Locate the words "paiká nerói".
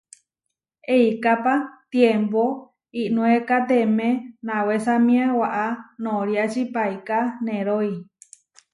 6.73-7.91